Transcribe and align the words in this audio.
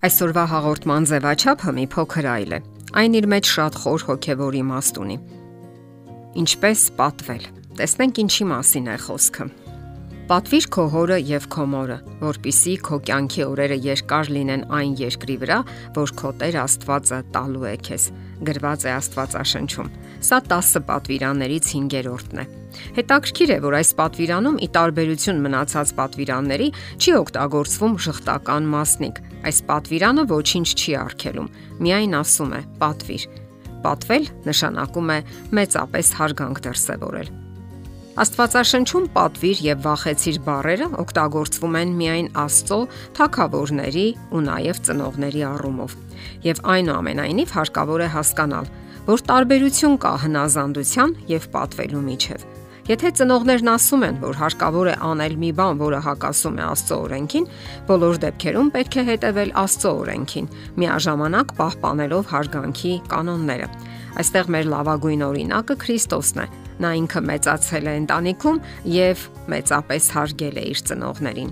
Այսօրվա 0.00 0.42
հաղորդման 0.48 1.06
ձևաչափը 1.10 1.72
մի 1.76 1.82
փոքր 1.92 2.26
այլ 2.32 2.52
է։ 2.56 2.58
Այն 2.96 3.16
իր 3.18 3.26
մեջ 3.28 3.48
շատ 3.52 3.74
խոր 3.82 4.04
հոգևոր 4.08 4.54
իմաստ 4.56 5.00
ունի։ 5.02 5.16
Ինչպես 6.40 6.84
պատվել։ 7.00 7.44
Տեսնենք 7.76 8.20
ինչի 8.22 8.46
մասին 8.48 8.88
է 8.88 8.94
խոսքը։ 9.04 9.46
Պատվիր 10.30 10.68
քո 10.72 10.86
հորը 10.94 11.18
եւ 11.28 11.48
քո 11.52 11.66
մորը, 11.74 11.98
որpիսի 12.22 12.74
քո 12.86 13.00
կյանքի 13.10 13.44
օրերը 13.44 13.78
երկար 13.90 14.32
լինեն 14.38 14.64
այն 14.78 14.96
երկրի 15.02 15.36
վրա, 15.44 15.58
որ 16.00 16.14
քո 16.22 16.32
Տեր 16.40 16.58
Աստվածը 16.64 17.20
տալու 17.36 17.68
է 17.68 17.74
քեզ։ 17.90 18.08
Գրված 18.48 18.88
է 18.88 18.94
Աստվածաշնչում։ 18.96 19.92
Սա 20.30 20.40
10 20.54 20.86
պատվիրաններից 20.88 21.72
5-րդն 21.76 22.40
է։ 22.46 22.48
Հետաքրքիր 22.98 23.52
է, 23.54 23.58
որ 23.64 23.76
այս 23.80 23.90
պատվիրանում 24.00 24.60
ի 24.60 24.68
տարբերություն 24.76 25.42
մնացած 25.46 25.92
պատվիրանների 26.00 26.68
չի 27.00 27.14
օգտագործվում 27.20 27.98
շղթական 28.06 28.70
մասնիկ։ 28.76 29.20
Այս 29.50 29.60
պատվիրանը 29.70 30.24
ոչինչ 30.30 30.68
չի 30.76 30.96
արգելում, 31.00 31.52
միայն 31.80 32.16
ասում 32.20 32.56
է՝ 32.56 32.62
պատվիր։ 32.80 33.28
Պատվել 33.80 34.32
նշանակում 34.50 35.14
է 35.16 35.20
մեծապես 35.56 36.16
հարգանք 36.20 36.66
դրսևորել։ 36.66 37.30
Աստվածաշնչում 38.20 39.04
պատվիր 39.14 39.60
եւ 39.64 39.82
վախեցիր 39.86 40.38
բառերը 40.44 40.88
օգտագործվում 41.00 41.76
են 41.80 41.92
միայն 42.00 42.28
Աստծո, 42.42 42.78
թակավորների 43.16 44.04
ու 44.34 44.42
նաև 44.50 44.82
ծնողների 44.90 45.44
առումով։ 45.54 45.96
Եվ 46.50 46.62
այնուամենայնիվ 46.74 47.54
հարկավոր 47.56 48.04
է 48.04 48.12
հասկանալ, 48.18 48.72
որ 49.08 49.26
տարբերություն 49.30 50.00
կա 50.04 50.14
հնազանդության 50.26 51.14
եւ 51.30 51.46
պատվելու 51.54 52.08
միջև։ 52.10 52.59
Եթե 52.88 53.10
ծնողներն 53.20 53.70
ասում 53.70 54.04
են, 54.06 54.16
որ 54.22 54.38
հարկավոր 54.40 54.88
է 54.90 54.94
անել 55.04 55.34
մի 55.40 55.50
բան, 55.58 55.80
որը 55.80 56.00
հակասում 56.06 56.56
է 56.56 56.64
Աստծո 56.64 56.96
օրենքին, 57.04 57.48
բոլոր 57.90 58.20
դեպքերում 58.24 58.70
պետք 58.76 58.96
է 58.96 59.04
հետևել 59.10 59.52
Աստծո 59.60 59.92
օրենքին, 60.00 60.48
միաժամանակ 60.80 61.54
պահպանելով 61.60 62.30
հարգանքի 62.32 62.94
կանոնները։ 63.12 63.68
Այստեղ 64.20 64.52
մեր 64.54 64.70
լավագույն 64.74 65.24
օրինակը 65.28 65.76
Քրիստոսն 65.84 66.40
է։ 66.40 66.46
Նա 66.80 66.92
ինքը 67.00 67.20
մեծացել 67.30 67.90
է 67.90 67.94
ընտանիքում 68.00 68.62
եւ 68.96 69.26
մեծապես 69.52 70.08
հարգել 70.16 70.56
է 70.56 70.64
իր 70.70 70.80
ծնողներին։ 70.90 71.50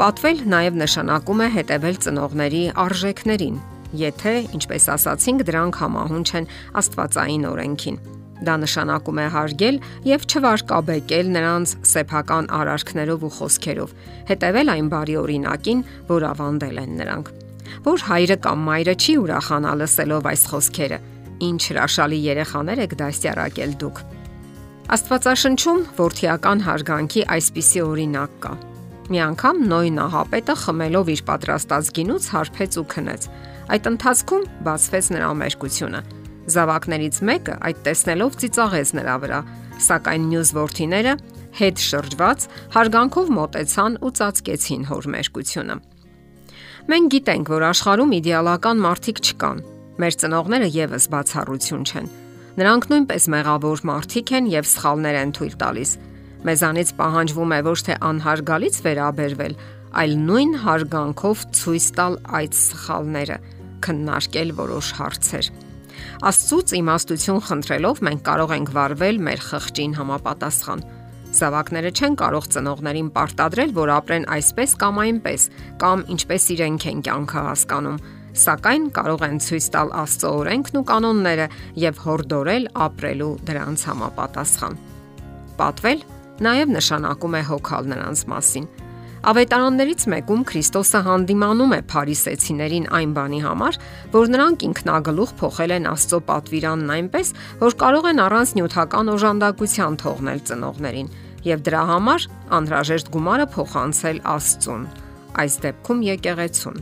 Պատվել 0.00 0.38
նաև 0.48 0.78
նշանակում 0.80 1.42
է 1.44 1.48
հետևել 1.60 2.00
ծնողների 2.06 2.62
արժեքներին, 2.86 3.60
եթե, 4.00 4.34
ինչպես 4.56 4.88
ասացինք, 4.96 5.44
դրանք 5.50 5.82
համահունչ 5.84 6.28
են 6.40 6.50
Աստվածային 6.80 7.46
օրենքին։ 7.50 8.00
Դա 8.40 8.54
նշանակում 8.62 9.18
է 9.20 9.26
հարգել 9.34 9.78
եւ 10.08 10.22
չվարկաբեկել 10.30 11.32
նրանց 11.34 11.74
սեփական 11.90 12.46
արարքներով 12.56 13.26
ու 13.28 13.32
խոսքերով, 13.36 13.90
հետևել 14.30 14.72
այն 14.74 14.88
բարի 14.94 15.16
օրինակին, 15.20 15.82
որ 16.08 16.26
ավանդել 16.30 16.80
են 16.80 16.94
նրանք։ 17.00 17.32
Որ 17.84 18.06
հայրը 18.08 18.36
կամ 18.46 18.64
մայրը 18.70 18.94
չի 19.00 19.14
ուրախանա 19.20 19.74
լսելով 19.80 20.30
այս 20.30 20.42
խոսքերը, 20.50 20.98
ինչ 21.50 21.60
հրաշալի 21.70 22.18
երեխաներ 22.30 22.82
եք 22.86 22.96
դասյարակել 23.00 23.76
դուք։ 23.80 24.02
Աստվածաշնչում 24.90 25.82
ворթիական 26.00 26.64
հարգանքի 26.66 27.22
այսպիսի 27.36 27.82
օրինակ 27.86 28.32
կա։ 28.42 28.52
Մի 29.10 29.20
անգամ 29.26 29.60
նոյն 29.70 30.00
ահապետը 30.06 30.54
խմելով 30.64 31.12
իր 31.14 31.22
պատրաստած 31.30 31.90
գինուց 31.98 32.26
հարբեց 32.34 32.78
ու 32.80 32.86
քնեց։ 32.94 33.28
Այդ 33.70 33.88
ընթացքում 33.90 34.48
բացվեց 34.66 35.10
նրա 35.14 35.30
ամերկությունը։ 35.34 36.00
Զավակներից 36.50 37.20
մեկը 37.30 37.54
այդ 37.68 37.82
տեսնելով 37.86 38.38
ծիծաղեց 38.40 38.92
նրա 39.00 39.16
վրա, 39.24 39.40
սակայն 39.90 40.24
մյուս 40.30 40.50
ворթիները 40.56 41.14
հետ 41.60 41.82
շրջված 41.84 42.46
հարգանքով 42.74 43.30
մտեցան 43.36 43.98
ու 44.00 44.12
ծածկեցին 44.20 44.84
հոր 44.90 45.08
մերկությունը։ 45.14 45.76
Մենք 46.90 47.10
գիտենք, 47.14 47.50
որ 47.52 47.64
աշխարհում 47.70 48.14
իդեալական 48.20 48.80
մարդիկ 48.86 49.20
չկան։ 49.30 49.58
Մեր 50.00 50.16
ծնողները 50.20 50.68
եւս 50.74 51.06
բացառություն 51.12 51.84
չեն։ 51.90 52.08
Նրանք 52.60 52.86
նույնպես 52.90 53.26
մեղավոր 53.34 53.82
մարդիկ 53.90 54.32
են 54.40 54.48
եւ 54.50 54.68
սխալներ 54.70 55.18
են 55.20 55.34
թույլ 55.36 55.54
տալիս։ 55.60 55.92
Մեզանից 56.40 56.92
պահանջվում 56.98 57.54
է 57.54 57.60
ոչ 57.68 57.78
թե 57.86 57.96
անհարգալից 58.10 58.76
վերաբերվել, 58.86 59.54
այլ 60.00 60.14
նույն 60.24 60.52
հարգանքով 60.64 61.44
ցույց 61.60 61.86
տալ 62.00 62.16
այդ 62.40 62.56
սխալները, 62.60 63.36
քննարկել 63.84 64.54
որոշ 64.60 64.92
հարցեր։ 65.00 65.50
Աստծուց 66.30 66.74
իմաստություն 66.80 67.42
խնդրելով 67.48 68.00
մենք 68.06 68.22
կարող 68.28 68.54
ենք 68.56 68.72
վարվել 68.76 69.20
մեր 69.26 69.44
խղճին 69.46 69.96
համապատասխան։ 70.00 70.84
Զավակները 71.30 71.90
չեն 71.94 72.16
կարող 72.20 72.46
ծնողներին 72.50 73.10
պարտադրել, 73.14 73.74
որ 73.76 73.92
ապրեն 73.94 74.24
այսպես 74.34 74.72
կամ 74.82 75.00
այնպես, 75.04 75.44
կամ 75.78 76.04
ինչպես 76.14 76.46
իրենք 76.56 76.86
են 76.90 77.02
կյանքը 77.06 77.44
հասկանում, 77.46 78.00
սակայն 78.44 78.84
կարող 78.98 79.24
են 79.30 79.40
ցույց 79.46 79.70
տալ 79.74 79.94
Աստծո 80.00 80.32
օրենքն 80.40 80.80
ու 80.80 80.84
կանոնները 80.90 81.46
եւ 81.86 82.02
հորդորել 82.04 82.68
ապրելու 82.90 83.32
դրանց 83.46 83.86
համապատասխան։ 83.90 84.78
Պատվել 85.60 86.04
նաև 86.50 86.76
նշանակում 86.76 87.36
է 87.36 87.42
հոգալ 87.50 87.90
նրանց 87.94 88.26
մասին 88.34 88.70
Ավետարաններից 89.20 90.04
մեկում 90.08 90.42
Քրիստոսը 90.48 91.00
հանդիմանում 91.04 91.72
է 91.76 91.78
Փարիսեցիներին 91.92 92.84
այն 92.96 93.10
բանի 93.18 93.40
համար, 93.44 93.76
որ 94.14 94.30
նրանք 94.32 94.62
ինքնագլուխ 94.68 95.34
փոխել 95.40 95.74
են 95.76 95.88
Աստծո 95.90 96.20
պատվիրանն 96.30 96.92
այնպես, 96.94 97.32
որ 97.60 97.76
կարող 97.82 98.08
են 98.10 98.22
առանց 98.24 98.54
նյութական 98.56 99.12
օժանդակության 99.14 99.98
թողնել 100.00 100.40
ծնողներին 100.48 101.12
եւ 101.50 101.66
դրա 101.68 101.82
համար 101.90 102.26
անհրաժեշտ 102.60 103.12
գումարը 103.12 103.46
փոխանցել 103.60 104.22
Աստծուն։ 104.40 104.88
Այս 105.44 105.58
դեպքում 105.68 106.02
եկեղեցուն։ 106.08 106.80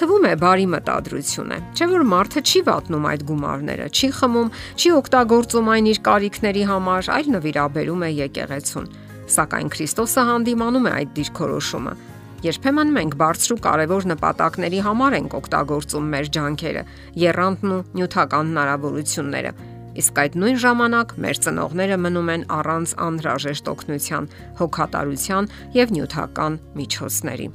Թվում 0.00 0.26
է 0.30 0.34
բարի 0.40 0.66
մտադրություն 0.72 1.52
է։ 1.52 1.60
Չէ՞ 1.76 1.86
որ 1.92 2.04
մարդը 2.08 2.40
չի 2.40 2.60
վատնում 2.70 3.06
այդ 3.10 3.24
գումարները, 3.28 3.86
չի 3.92 4.08
խմում, 4.16 4.50
չի 4.80 4.92
օգտագործում 4.96 5.70
այն 5.76 5.92
իր 5.92 6.02
կարիքների 6.08 6.64
համար, 6.70 7.10
այլ 7.20 7.32
նվիրաբերում 7.36 8.04
է 8.08 8.12
եկեղեցուն 8.16 8.88
սակայն 9.34 9.68
Քրիստոսը 9.74 10.24
հանդիմանում 10.30 10.88
է 10.90 10.92
այդ 11.00 11.12
դիրքորոշումը։ 11.20 11.94
Երբեմն 12.40 12.92
մենք 12.96 13.16
բարձր 13.20 13.52
ու 13.52 13.60
կարևոր 13.66 14.06
նպատակների 14.10 14.78
համար 14.86 15.16
ենք 15.18 15.34
օգտագործում 15.40 16.06
մեր 16.14 16.28
ջանքերը, 16.36 16.84
երանդն 17.20 17.74
ու 17.76 17.80
նյութական 18.00 18.50
հնարավորությունները։ 18.50 19.52
Իսկ 20.00 20.20
այդ 20.22 20.36
նույն 20.40 20.60
ժամանակ 20.64 21.12
մեր 21.20 21.40
ծնողները 21.44 21.96
մնում 22.00 22.30
են 22.34 22.44
առանց 22.56 22.94
անհրաժեշտ 23.06 23.70
օգնության, 23.74 24.28
հոգատարության 24.60 25.50
եւ 25.76 25.92
նյութական 25.96 26.58
միջոցների։ 26.80 27.48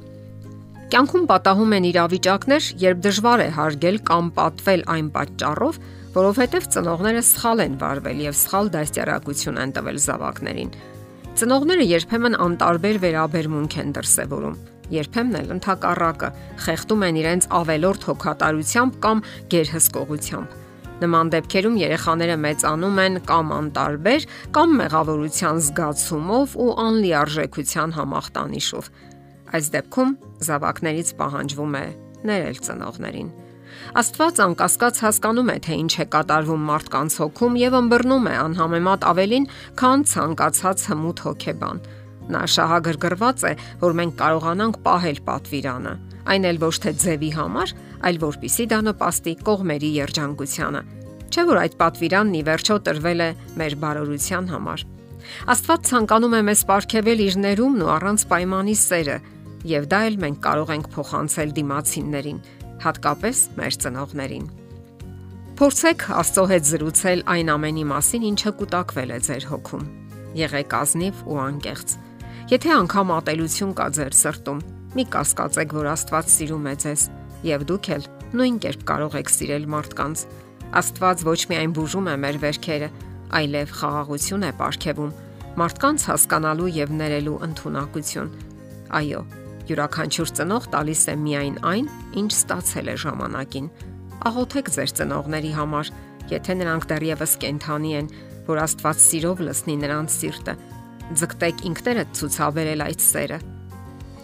Կյանքում 0.86 1.24
պատահում 1.26 1.72
են 1.76 1.86
իրավիճակներ, 1.90 2.66
երբ 2.78 2.98
դժվար 3.02 3.40
է 3.42 3.46
հարգել 3.56 3.96
կամ 4.06 4.26
պատվել 4.36 4.84
այն 4.94 5.08
պատճառով, 5.16 5.80
որովհետև 6.14 6.68
ծնողները 6.76 7.22
սխալ 7.26 7.62
են 7.64 7.74
վարվել 7.80 8.20
եւ 8.22 8.36
սխալ 8.38 8.70
դաստիարակություն 8.76 9.58
են 9.64 9.72
տվել 9.76 9.98
զավակներին։ 10.06 10.70
Ծնողները 11.36 11.84
երբեմն 11.84 12.34
անտարբեր 12.40 12.98
վերաբերմունք 13.02 13.74
են 13.82 13.90
դրսևորում։ 13.92 14.54
Երբեմն 14.94 15.36
էլ 15.36 15.50
ընդհակառակը 15.52 16.30
խեղդում 16.64 17.04
են 17.08 17.18
իրենց 17.20 17.48
ավելորդ 17.58 18.06
հոգատարությամբ 18.08 18.96
կամ 19.04 19.20
գերհսկողությամբ։ 19.52 20.54
Նման 21.04 21.32
դեպքերում 21.36 21.76
երեխաները 21.82 22.38
մեծանում 22.46 23.00
են 23.04 23.20
կամ 23.28 23.52
անտարբեր, 23.60 24.28
կամ 24.56 24.76
մեղավորության 24.80 25.60
զգացումով 25.66 26.54
ու 26.56 26.72
անլիարժեքության 26.86 27.96
համախտանիշով։ 28.00 28.92
Այս 29.60 29.74
դեպքում 29.76 30.16
զավակներից 30.48 31.16
պահանջվում 31.20 31.76
է 31.76 31.86
ներել 32.32 32.64
ծնողներին։ 32.64 33.28
Աստված 33.96 34.40
անկասկած 34.46 34.98
հասկանում 35.04 35.50
է, 35.52 35.56
թե 35.66 35.76
ինչ 35.82 35.92
է 36.02 36.06
կատարվում 36.12 36.64
մարդկանց 36.70 37.16
հոգում 37.22 37.54
եւ 37.60 37.76
ըմբռնում 37.80 38.26
է 38.26 38.34
անհամեմատ 38.46 39.06
ավելին, 39.10 39.46
քան 39.80 40.04
ցանկացած 40.12 40.84
հմուտ 40.90 41.22
հոգեբան։ 41.26 41.80
Նա 42.26 42.42
շահագրգռված 42.56 43.44
է, 43.46 43.52
որ 43.82 43.96
մենք 44.00 44.14
կարողանանք 44.20 44.78
պահել 44.86 45.20
պատվիրանը, 45.26 45.92
այն 46.26 46.48
էլ 46.50 46.58
ոչ 46.66 46.74
թե 46.82 46.92
ձևի 47.06 47.30
համար, 47.36 47.74
այլ 48.06 48.18
որpիսի 48.26 48.66
դա 48.72 48.80
նպաստի 48.90 49.34
կողմերի 49.46 49.90
երջանկությանը։ 49.96 50.82
Չէ՞ 51.26 51.42
որ 51.46 51.60
այդ 51.62 51.78
պատվիրանն 51.80 52.36
ի 52.36 52.42
վերջո 52.46 52.76
տրվել 52.86 53.22
է 53.22 53.30
մեր 53.60 53.78
բարօրության 53.82 54.50
համար։ 54.56 54.84
Աստված 55.54 55.88
ցանկանում 55.90 56.36
է 56.38 56.42
մեզ 56.50 56.60
ապարգևել 56.66 57.22
իր 57.26 57.38
ներումն 57.46 57.82
ու 57.86 57.90
առանց 57.96 58.26
պայմանի 58.30 58.76
սերը, 58.82 59.16
եւ 59.66 59.88
դա 59.90 60.00
էլ 60.06 60.20
մենք 60.22 60.38
կարող 60.46 60.72
ենք 60.76 60.86
փոխանցել 60.94 61.54
դիմացիններին 61.56 62.38
հատկապես 62.84 63.42
մեր 63.56 63.76
ծնողներին։ 63.82 64.46
Փորձեք 65.56 66.02
Աստծո 66.20 66.44
հետ 66.52 66.66
զրուցել 66.70 67.22
այն 67.32 67.52
ամենի 67.54 67.84
մասին, 67.92 68.24
ինչը 68.30 68.52
կուտակվել 68.60 69.12
է 69.16 69.18
ձեր 69.26 69.46
հոգում։ 69.50 69.84
Եղեք 70.36 70.74
ազնիվ 70.76 71.22
ու 71.26 71.38
անկեղծ։ 71.46 71.94
Եթե 72.52 72.72
անգամ 72.76 73.12
ատելություն 73.16 73.72
կա 73.80 73.86
ձեր 73.96 74.16
սրտում, 74.20 74.60
մի 74.96 75.04
կասկածեք, 75.16 75.76
որ 75.76 75.88
Աստված 75.96 76.34
սիրում 76.36 76.66
է 76.66 76.74
ձեզ, 76.84 77.06
եւ 77.46 77.64
դուք 77.72 77.88
էլ 77.96 78.04
նույն 78.36 78.58
կերպ 78.66 78.84
կարող 78.90 79.16
եք 79.22 79.32
սիրել 79.32 79.64
մարդկանց։ 79.76 80.26
Աստված 80.76 81.24
ոչ 81.26 81.40
միայն 81.50 81.74
բուժում 81.76 82.10
է 82.12 82.16
մեր 82.26 82.38
վերքերը, 82.44 82.88
այլև 83.40 83.72
խաղաղություն 83.80 84.46
է 84.46 84.50
ապարգևում 84.56 85.14
մարդկանց 85.56 86.02
հասկանալու 86.10 86.72
եւ 86.76 86.90
ներելու 87.00 87.36
ընտունակություն։ 87.46 88.32
Այո, 88.96 89.20
Յուրաքանչյուր 89.66 90.30
ծնող 90.38 90.66
տալիս 90.70 91.02
է 91.10 91.14
միայն 91.18 91.56
այն, 91.66 91.86
ինչ 92.20 92.30
ստացել 92.36 92.90
է 92.92 92.94
ժամանակին։ 93.02 93.66
Աղոթեք 94.30 94.70
ձեր 94.76 94.92
ծնողների 95.00 95.50
համար, 95.56 95.90
եթե 96.30 96.54
նրանք 96.60 96.86
դեռևս 96.92 97.34
կենթանի 97.42 97.90
են, 98.00 98.10
որ 98.46 98.60
Աստված 98.62 99.02
սիրով 99.06 99.42
լսնի 99.46 99.76
նրանց 99.82 100.16
սիրտը։ 100.16 100.54
Ձգտեք 101.18 101.66
ինքներդ 101.70 102.14
ցուցաբերել 102.20 102.86
այդ 102.86 103.04
սերը։ 103.06 103.40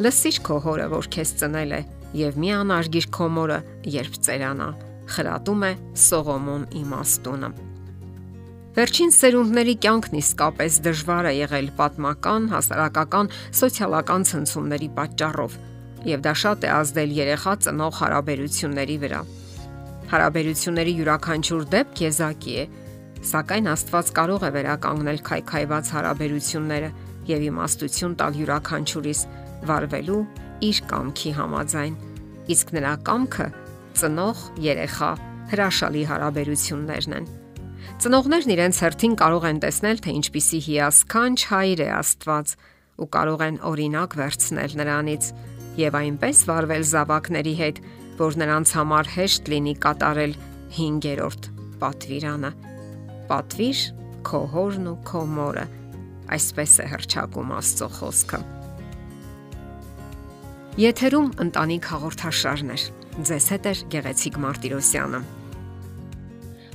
Լսիր 0.03 0.39
քո 0.47 0.57
հորը, 0.63 0.87
որ 0.95 1.11
քեզ 1.15 1.35
ծնել 1.43 1.75
է, 1.75 1.83
եւ 2.23 2.39
մի 2.43 2.55
անարգիր 2.63 3.11
քո 3.19 3.29
մորը, 3.35 3.59
երբ 3.99 4.19
ծերանա։ 4.27 4.71
Խրատում 5.13 5.67
է 5.67 5.73
Սողոմոն 6.07 6.67
իմաստունը։ 6.83 7.51
Վերջին 8.73 9.11
սերունդների 9.13 9.73
կյանքն 9.85 10.15
իսկապես 10.17 10.77
դժվար 10.87 11.27
է 11.29 11.33
եղել 11.37 11.67
պատմական, 11.77 12.45
հասարակական, 12.55 13.27
սոցիալական 13.59 14.23
ցնցումների 14.31 14.89
պատճառով, 14.97 15.57
եւ 16.09 16.23
դա 16.25 16.33
շատ 16.43 16.65
է 16.65 16.71
ազդել 16.73 17.13
երեխա 17.19 17.53
ծնող 17.67 17.99
հարաբերությունների 18.01 18.97
վրա։ 19.03 19.21
Հարաբերությունների 20.13 20.95
յուրաքանչյուր 21.03 21.67
դեպք 21.75 22.03
եզակի 22.07 22.57
է, 22.63 22.65
սակայն 23.33 23.69
Աստված 23.77 24.15
կարող 24.17 24.49
է 24.49 24.51
վերականգնել 24.57 25.21
քայքայված 25.29 25.93
հարաբերությունները 25.93 26.91
եւ 27.29 27.47
իմաստություն 27.53 28.17
տալ 28.25 28.41
յուրաքանչյուրիս 28.41 29.23
վարվելու 29.69 30.23
իր 30.73 30.83
կամքի 30.97 31.37
համաձայն։ 31.43 32.01
Իսկ 32.57 32.75
նրա 32.81 32.97
կամքը 33.13 33.47
ծնող 34.01 34.43
երեխա 34.73 35.13
հրաշալի 35.53 36.09
հարաբերություններն 36.09 37.21
են։ 37.21 37.33
Ծնողներն 38.03 38.53
իրենց 38.55 38.79
հերթին 38.83 39.17
կարող 39.21 39.45
են 39.49 39.59
տեսնել, 39.63 39.99
թե 40.03 40.15
ինչպիսի 40.19 40.61
հիասքանչ 40.67 41.39
հայր 41.53 41.83
է 41.83 41.89
Աստված 41.99 42.55
ու 43.03 43.09
կարող 43.17 43.45
են 43.47 43.59
օրինակ 43.73 44.17
վերցնել 44.21 44.77
նրանից 44.83 45.29
եւ 45.81 45.99
այնպես 46.03 46.43
վարվել 46.51 46.85
զավակների 46.93 47.55
հետ, 47.63 47.83
որ 48.23 48.39
նրանց 48.43 48.73
համար 48.77 49.13
հեշտ 49.17 49.53
լինի 49.53 49.75
կատարել 49.83 50.35
5-րդ 50.77 51.49
պատվիրանը։ 51.83 52.51
Պատվիր 53.31 53.85
քո 54.29 54.41
հորն 54.53 54.91
ու 54.93 54.99
քո 55.09 55.23
մորը։ 55.37 55.69
Այսպես 56.33 56.75
է 56.83 56.89
հրճակում 56.93 57.55
Աստծո 57.59 57.89
խոսքը։ 57.99 58.43
Եթերում 60.83 61.31
ընտանիք 61.45 61.89
հաղորդաշարներ։ 61.93 62.85
Ձեզ 63.29 63.47
հետ 63.53 63.67
է 63.69 63.73
Գեղեցիկ 63.93 64.39
Մարտիրոսյանը։ 64.41 65.21